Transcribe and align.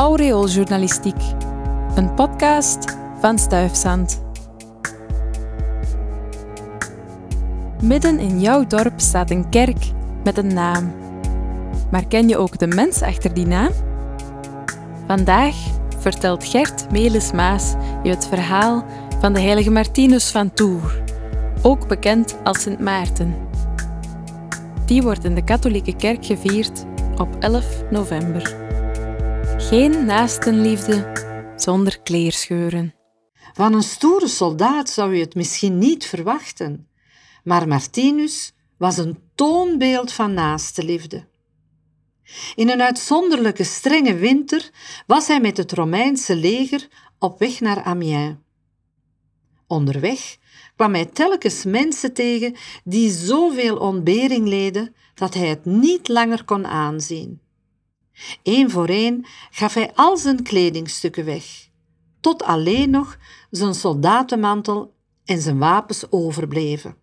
Aureooljournalistiek, 0.00 1.22
een 1.94 2.14
podcast 2.14 2.96
van 3.18 3.38
Stuifzand. 3.38 4.22
Midden 7.82 8.18
in 8.18 8.40
jouw 8.40 8.66
dorp 8.66 9.00
staat 9.00 9.30
een 9.30 9.48
kerk 9.48 9.84
met 10.24 10.38
een 10.38 10.54
naam. 10.54 10.92
Maar 11.90 12.06
ken 12.06 12.28
je 12.28 12.36
ook 12.36 12.58
de 12.58 12.66
mens 12.66 13.02
achter 13.02 13.34
die 13.34 13.46
naam? 13.46 13.70
Vandaag 15.06 15.54
vertelt 15.98 16.44
Gert 16.44 16.90
Melis-Maas 16.90 17.74
je 18.02 18.10
het 18.10 18.26
verhaal 18.26 18.84
van 19.18 19.32
de 19.32 19.40
heilige 19.40 19.70
Martinus 19.70 20.30
van 20.30 20.52
Tours, 20.52 20.94
ook 21.62 21.88
bekend 21.88 22.36
als 22.44 22.62
Sint 22.62 22.80
Maarten. 22.80 23.36
Die 24.84 25.02
wordt 25.02 25.24
in 25.24 25.34
de 25.34 25.44
katholieke 25.44 25.96
kerk 25.96 26.26
gevierd 26.26 26.84
op 27.16 27.28
11 27.38 27.66
november. 27.90 28.68
Geen 29.70 30.04
naastenliefde 30.04 31.12
zonder 31.56 32.00
kleerscheuren. 32.00 32.94
Van 33.52 33.74
een 33.74 33.82
stoere 33.82 34.28
soldaat 34.28 34.90
zou 34.90 35.14
je 35.14 35.20
het 35.20 35.34
misschien 35.34 35.78
niet 35.78 36.06
verwachten, 36.06 36.88
maar 37.44 37.68
Martinus 37.68 38.52
was 38.78 38.96
een 38.96 39.18
toonbeeld 39.34 40.12
van 40.12 40.34
naastenliefde. 40.34 41.26
In 42.54 42.68
een 42.70 42.82
uitzonderlijke 42.82 43.64
strenge 43.64 44.14
winter 44.14 44.70
was 45.06 45.26
hij 45.26 45.40
met 45.40 45.56
het 45.56 45.72
Romeinse 45.72 46.36
leger 46.36 46.88
op 47.18 47.38
weg 47.38 47.60
naar 47.60 47.82
Amiens. 47.82 48.36
Onderweg 49.66 50.36
kwam 50.76 50.94
hij 50.94 51.06
telkens 51.06 51.64
mensen 51.64 52.12
tegen 52.12 52.56
die 52.84 53.10
zoveel 53.10 53.76
ontbering 53.76 54.48
leden 54.48 54.94
dat 55.14 55.34
hij 55.34 55.48
het 55.48 55.64
niet 55.64 56.08
langer 56.08 56.44
kon 56.44 56.66
aanzien. 56.66 57.40
Eén 58.42 58.70
voor 58.70 58.88
één 58.88 59.26
gaf 59.50 59.74
hij 59.74 59.92
al 59.94 60.16
zijn 60.16 60.42
kledingstukken 60.42 61.24
weg, 61.24 61.68
tot 62.20 62.42
alleen 62.42 62.90
nog 62.90 63.18
zijn 63.50 63.74
soldatenmantel 63.74 64.94
en 65.24 65.40
zijn 65.40 65.58
wapens 65.58 66.10
overbleven. 66.10 66.96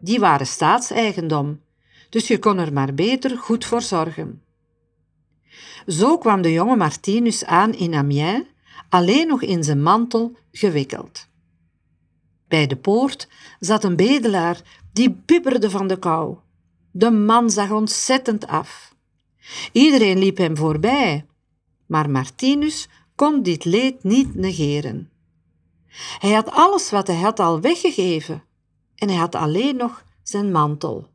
Die 0.00 0.18
waren 0.20 0.46
staatseigendom, 0.46 1.60
dus 2.10 2.28
je 2.28 2.38
kon 2.38 2.58
er 2.58 2.72
maar 2.72 2.94
beter 2.94 3.38
goed 3.38 3.64
voor 3.64 3.82
zorgen. 3.82 4.42
Zo 5.86 6.18
kwam 6.18 6.42
de 6.42 6.52
jonge 6.52 6.76
Martinus 6.76 7.44
aan 7.44 7.74
in 7.74 7.94
Amiens, 7.94 8.44
alleen 8.88 9.26
nog 9.26 9.42
in 9.42 9.64
zijn 9.64 9.82
mantel 9.82 10.36
gewikkeld. 10.52 11.28
Bij 12.48 12.66
de 12.66 12.76
poort 12.76 13.28
zat 13.60 13.84
een 13.84 13.96
bedelaar 13.96 14.60
die 14.92 15.22
bibberde 15.24 15.70
van 15.70 15.86
de 15.86 15.98
kou. 15.98 16.36
De 16.90 17.10
man 17.10 17.50
zag 17.50 17.70
ontzettend 17.70 18.46
af. 18.46 18.93
Iedereen 19.72 20.18
liep 20.18 20.36
hem 20.36 20.56
voorbij, 20.56 21.26
maar 21.86 22.10
Martinus 22.10 22.88
kon 23.14 23.42
dit 23.42 23.64
leed 23.64 24.04
niet 24.04 24.34
negeren. 24.34 25.10
Hij 26.18 26.32
had 26.32 26.50
alles 26.50 26.90
wat 26.90 27.06
hij 27.06 27.20
had 27.20 27.40
al 27.40 27.60
weggegeven 27.60 28.42
en 28.94 29.08
hij 29.08 29.18
had 29.18 29.34
alleen 29.34 29.76
nog 29.76 30.04
zijn 30.22 30.52
mantel. 30.52 31.06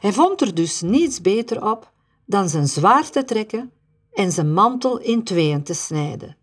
Hij 0.00 0.12
vond 0.12 0.40
er 0.40 0.54
dus 0.54 0.80
niets 0.80 1.20
beter 1.20 1.70
op 1.70 1.92
dan 2.24 2.48
zijn 2.48 2.68
zwaard 2.68 3.12
te 3.12 3.24
trekken 3.24 3.72
en 4.12 4.32
zijn 4.32 4.52
mantel 4.52 4.98
in 4.98 5.24
tweeën 5.24 5.62
te 5.62 5.74
snijden. 5.74 6.36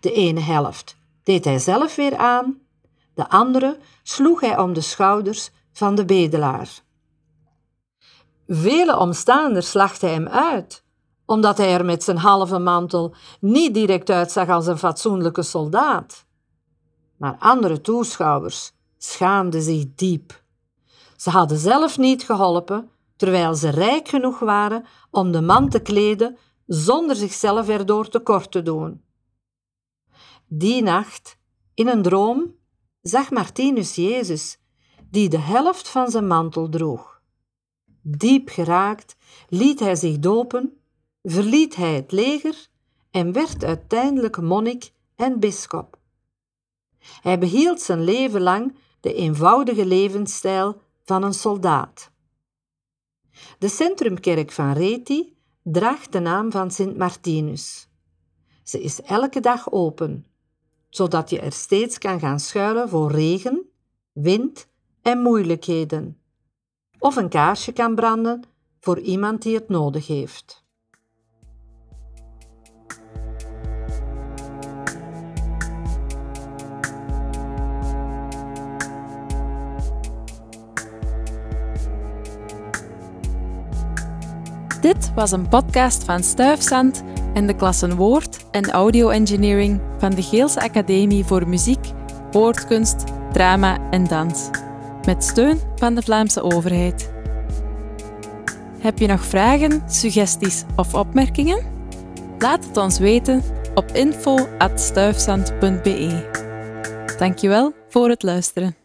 De 0.00 0.12
ene 0.12 0.40
helft 0.40 0.96
deed 1.22 1.44
hij 1.44 1.58
zelf 1.58 1.96
weer 1.96 2.16
aan, 2.16 2.58
de 3.14 3.28
andere 3.28 3.78
sloeg 4.02 4.40
hij 4.40 4.58
om 4.58 4.72
de 4.72 4.80
schouders 4.80 5.50
van 5.72 5.94
de 5.94 6.04
bedelaar. 6.04 6.82
Vele 8.52 8.98
omstaanders 8.98 9.72
lachten 9.72 10.10
hem 10.10 10.28
uit, 10.28 10.84
omdat 11.24 11.58
hij 11.58 11.72
er 11.72 11.84
met 11.84 12.02
zijn 12.04 12.16
halve 12.16 12.58
mantel 12.58 13.14
niet 13.40 13.74
direct 13.74 14.10
uitzag 14.10 14.48
als 14.48 14.66
een 14.66 14.78
fatsoenlijke 14.78 15.42
soldaat. 15.42 16.26
Maar 17.16 17.36
andere 17.38 17.80
toeschouwers 17.80 18.72
schaamden 18.98 19.62
zich 19.62 19.84
diep. 19.94 20.42
Ze 21.16 21.30
hadden 21.30 21.58
zelf 21.58 21.98
niet 21.98 22.22
geholpen, 22.24 22.90
terwijl 23.16 23.54
ze 23.54 23.68
rijk 23.68 24.08
genoeg 24.08 24.38
waren 24.38 24.84
om 25.10 25.32
de 25.32 25.40
man 25.40 25.68
te 25.68 25.80
kleden 25.80 26.36
zonder 26.66 27.16
zichzelf 27.16 27.68
erdoor 27.68 28.08
tekort 28.08 28.50
te 28.50 28.62
doen. 28.62 29.02
Die 30.46 30.82
nacht, 30.82 31.38
in 31.74 31.88
een 31.88 32.02
droom, 32.02 32.54
zag 33.00 33.30
Martinus 33.30 33.94
Jezus, 33.94 34.58
die 35.10 35.28
de 35.28 35.38
helft 35.38 35.88
van 35.88 36.10
zijn 36.10 36.26
mantel 36.26 36.68
droeg. 36.68 37.19
Diep 38.02 38.48
geraakt 38.48 39.16
liet 39.48 39.80
hij 39.80 39.96
zich 39.96 40.18
dopen, 40.18 40.80
verliet 41.22 41.76
hij 41.76 41.94
het 41.94 42.12
leger 42.12 42.68
en 43.10 43.32
werd 43.32 43.64
uiteindelijk 43.64 44.40
monnik 44.40 44.92
en 45.16 45.40
bisschop. 45.40 45.98
Hij 46.98 47.38
behield 47.38 47.80
zijn 47.80 48.04
leven 48.04 48.40
lang 48.40 48.76
de 49.00 49.14
eenvoudige 49.14 49.86
levensstijl 49.86 50.80
van 51.04 51.22
een 51.22 51.34
soldaat. 51.34 52.10
De 53.58 53.68
centrumkerk 53.68 54.52
van 54.52 54.72
Reti 54.72 55.36
draagt 55.62 56.12
de 56.12 56.18
naam 56.18 56.50
van 56.50 56.70
Sint 56.70 56.96
Martinus. 56.96 57.88
Ze 58.62 58.82
is 58.82 59.02
elke 59.02 59.40
dag 59.40 59.72
open, 59.72 60.26
zodat 60.88 61.30
je 61.30 61.40
er 61.40 61.52
steeds 61.52 61.98
kan 61.98 62.20
gaan 62.20 62.40
schuilen 62.40 62.88
voor 62.88 63.10
regen, 63.10 63.68
wind 64.12 64.68
en 65.02 65.18
moeilijkheden. 65.18 66.19
Of 67.00 67.16
een 67.16 67.28
kaarsje 67.28 67.72
kan 67.72 67.94
branden 67.94 68.42
voor 68.80 68.98
iemand 68.98 69.42
die 69.42 69.54
het 69.54 69.68
nodig 69.68 70.06
heeft. 70.06 70.64
Dit 84.80 85.14
was 85.14 85.30
een 85.30 85.48
podcast 85.48 86.04
van 86.04 86.22
Stuifzand 86.22 87.04
en 87.34 87.46
de 87.46 87.54
klassen 87.54 87.96
Woord 87.96 88.46
en 88.50 88.70
Audio 88.70 89.08
Engineering 89.08 89.80
van 89.98 90.10
de 90.10 90.22
Geelse 90.22 90.60
Academie 90.60 91.24
voor 91.24 91.48
Muziek, 91.48 91.92
Woordkunst, 92.30 93.04
Drama 93.32 93.90
en 93.90 94.04
Dans, 94.08 94.50
met 95.06 95.24
steun 95.24 95.60
van 95.76 95.94
de 95.94 96.02
Vlaamse 96.02 96.42
overheid. 96.42 97.10
Heb 98.78 98.98
je 98.98 99.06
nog 99.06 99.24
vragen, 99.24 99.82
suggesties 99.86 100.64
of 100.76 100.94
opmerkingen? 100.94 101.62
Laat 102.38 102.64
het 102.64 102.76
ons 102.76 102.98
weten 102.98 103.42
op 103.74 103.90
info.stuifzand.be. 103.92 106.28
Dankjewel 107.18 107.72
voor 107.88 108.08
het 108.08 108.22
luisteren. 108.22 108.79